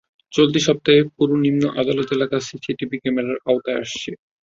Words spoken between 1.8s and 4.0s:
আদালত এলাকা CC TV ক্যামেরার আওতায়